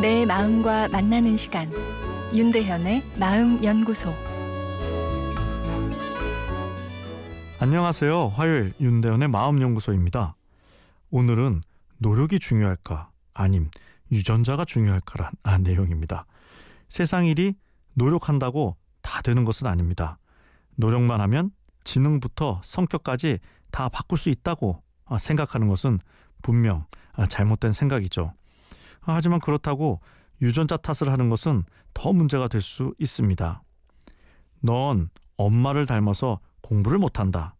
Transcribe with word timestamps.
내 0.00 0.24
마음과 0.24 0.88
만나는 0.88 1.36
시간 1.36 1.72
윤대현의 2.32 3.02
마음 3.18 3.64
연구소 3.64 4.14
안녕하세요. 7.58 8.28
화요일 8.28 8.74
윤대현의 8.78 9.26
마음 9.26 9.60
연구소입니다. 9.60 10.36
오늘은 11.10 11.62
노력이 11.96 12.38
중요할까 12.38 13.10
아님 13.34 13.70
유전자가 14.12 14.64
중요할까란 14.64 15.32
아, 15.42 15.58
내용입니다. 15.58 16.26
세상 16.88 17.26
일이 17.26 17.56
노력한다고 17.94 18.76
다 19.02 19.20
되는 19.22 19.42
것은 19.42 19.66
아닙니다. 19.66 20.18
노력만 20.76 21.20
하면 21.22 21.50
지능부터 21.82 22.60
성격까지 22.62 23.40
다 23.72 23.88
바꿀 23.88 24.16
수 24.16 24.28
있다고 24.28 24.80
아, 25.06 25.18
생각하는 25.18 25.66
것은 25.66 25.98
분명 26.40 26.86
아, 27.14 27.26
잘못된 27.26 27.72
생각이죠. 27.72 28.32
하지만 29.14 29.40
그렇다고 29.40 30.00
유전자 30.40 30.76
탓을 30.76 31.10
하는 31.12 31.28
것은 31.28 31.64
더 31.94 32.12
문제가 32.12 32.48
될 32.48 32.60
수 32.60 32.94
있습니다. 32.98 33.62
넌 34.60 35.08
엄마를 35.36 35.86
닮아서 35.86 36.40
공부를 36.62 36.98
못한다. 36.98 37.54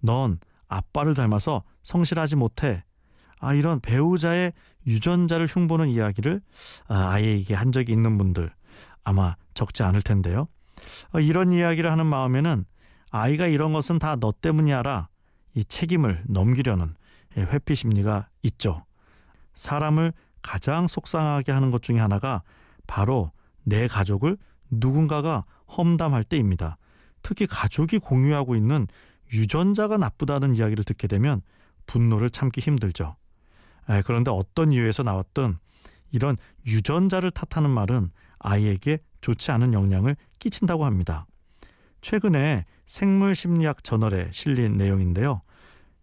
넌 0.00 0.38
아빠를 0.68 1.14
닮아서 1.14 1.62
성실하지 1.82 2.36
못해. 2.36 2.84
아, 3.40 3.54
이런 3.54 3.80
배우자의 3.80 4.52
유전자를 4.86 5.46
흉보는 5.46 5.88
이야기를 5.88 6.40
아, 6.88 7.10
아이에게 7.10 7.54
한 7.54 7.72
적이 7.72 7.92
있는 7.92 8.18
분들 8.18 8.50
아마 9.04 9.36
적지 9.54 9.82
않을 9.82 10.02
텐데요. 10.02 10.48
아, 11.12 11.20
이런 11.20 11.52
이야기를 11.52 11.90
하는 11.90 12.06
마음에는 12.06 12.64
아이가 13.10 13.46
이런 13.46 13.72
것은 13.72 13.98
다 13.98 14.16
너 14.16 14.32
때문이야라 14.32 15.08
이 15.54 15.64
책임을 15.64 16.24
넘기려는 16.28 16.94
회피 17.36 17.74
심리가 17.74 18.28
있죠. 18.42 18.84
사람을 19.54 20.12
가장 20.42 20.86
속상하게 20.86 21.52
하는 21.52 21.70
것 21.70 21.82
중에 21.82 21.98
하나가 21.98 22.42
바로 22.86 23.32
내 23.64 23.86
가족을 23.86 24.36
누군가가 24.70 25.44
험담할 25.76 26.24
때입니다. 26.24 26.78
특히 27.22 27.46
가족이 27.46 27.98
공유하고 27.98 28.56
있는 28.56 28.86
유전자가 29.32 29.96
나쁘다는 29.98 30.54
이야기를 30.54 30.84
듣게 30.84 31.06
되면 31.06 31.42
분노를 31.86 32.30
참기 32.30 32.60
힘들죠. 32.60 33.16
그런데 34.04 34.30
어떤 34.30 34.72
이유에서 34.72 35.02
나왔든 35.02 35.58
이런 36.10 36.36
유전자를 36.66 37.30
탓하는 37.30 37.70
말은 37.70 38.10
아이에게 38.38 38.98
좋지 39.20 39.50
않은 39.50 39.74
영향을 39.74 40.16
끼친다고 40.38 40.84
합니다. 40.84 41.26
최근에 42.00 42.64
생물심리학 42.86 43.82
저널에 43.82 44.30
실린 44.32 44.76
내용인데요. 44.76 45.42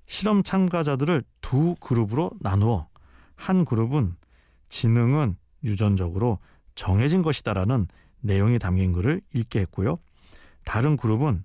실험 0.06 0.44
참가자들을 0.44 1.24
두 1.42 1.76
그룹으로 1.80 2.32
나누어 2.42 2.88
한 3.36 3.66
그룹은 3.66 4.16
지능은 4.70 5.36
유전적으로 5.64 6.40
정해진 6.76 7.22
것이다라는 7.22 7.88
내용이 8.22 8.60
담긴 8.60 8.92
글을 8.92 9.22
읽게 9.34 9.62
했고요. 9.62 9.98
다른 10.64 10.98
그룹은 10.98 11.44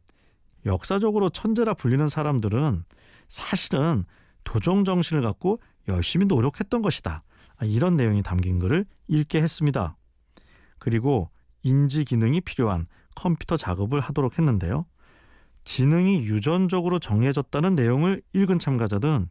역사적으로 0.66 1.30
천재라 1.30 1.74
불리는 1.74 2.08
사람들은 2.08 2.84
사실은 3.28 4.04
도정 4.44 4.84
정신을 4.84 5.22
갖고 5.22 5.60
열심히 5.88 6.26
노력했던 6.26 6.82
것이다. 6.82 7.22
이런 7.62 7.96
내용이 7.96 8.22
담긴 8.22 8.58
글을 8.58 8.86
읽게 9.08 9.42
했습니다. 9.42 9.96
그리고 10.78 11.30
인지 11.62 12.04
기능이 12.04 12.40
필요한 12.40 12.86
컴퓨터 13.14 13.56
작업을 13.56 14.00
하도록 14.00 14.38
했는데요. 14.38 14.86
지능이 15.64 16.22
유전적으로 16.22 16.98
정해졌다는 16.98 17.74
내용을 17.74 18.22
읽은 18.32 18.58
참가자들은 18.58 19.28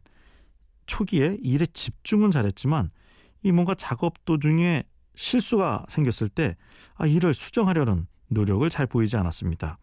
초기에 0.86 1.38
일에 1.42 1.66
집중은 1.66 2.30
잘했지만 2.30 2.90
이 3.42 3.52
뭔가 3.52 3.74
작업 3.74 4.24
도중에 4.24 4.84
실수가 5.14 5.86
생겼을 5.88 6.28
때 6.28 6.56
아, 6.94 7.06
이를 7.06 7.34
수정하려는 7.34 8.06
노력을 8.28 8.68
잘 8.70 8.86
보이지 8.86 9.16
않았습니다. 9.16 9.78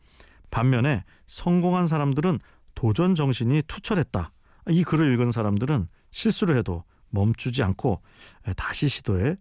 반면에 0.49 1.03
성공한 1.27 1.87
사람들은 1.87 2.39
도전 2.75 3.15
정신이 3.15 3.63
투철했다. 3.67 4.31
이 4.69 4.83
글을 4.83 5.13
읽은 5.13 5.31
사람들은 5.31 5.87
실수를 6.11 6.57
해도 6.57 6.83
멈추지 7.09 7.63
않고 7.63 8.01
다시 8.55 8.87
시도해 8.87 9.37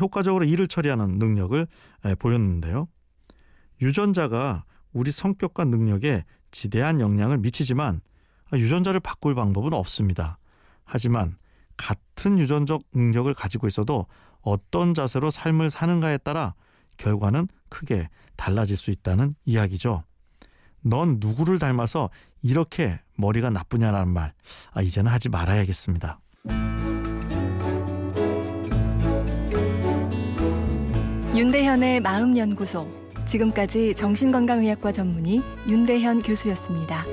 효과적으로 0.00 0.44
일을 0.44 0.68
처리하는 0.68 1.18
능력을 1.18 1.66
보였는데요. 2.18 2.88
유전자가 3.80 4.64
우리 4.92 5.10
성격과 5.10 5.64
능력에 5.64 6.24
지대한 6.50 7.00
영향을 7.00 7.38
미치지만 7.38 8.00
유전자를 8.52 9.00
바꿀 9.00 9.34
방법은 9.34 9.72
없습니다. 9.72 10.38
하지만 10.84 11.36
같은 11.78 12.38
유전적 12.38 12.82
능력을 12.92 13.32
가지고 13.32 13.66
있어도 13.66 14.06
어떤 14.42 14.92
자세로 14.92 15.30
삶을 15.30 15.70
사는가에 15.70 16.18
따라 16.18 16.54
결과는 16.98 17.48
크게 17.70 18.08
달라질 18.36 18.76
수 18.76 18.90
있다는 18.90 19.34
이야기죠. 19.46 20.04
넌 20.82 21.16
누구를 21.18 21.58
닮아서 21.58 22.10
이렇게 22.42 23.00
머리가 23.16 23.50
나쁘냐라는 23.50 24.12
말, 24.12 24.32
아, 24.72 24.82
이제는 24.82 25.10
하지 25.10 25.28
말아야겠습니다. 25.28 26.20
윤대현의 31.34 32.00
마음연구소. 32.00 32.88
지금까지 33.26 33.94
정신건강의학과 33.94 34.90
전문의 34.90 35.42
윤대현 35.68 36.22
교수였습니다. 36.22 37.04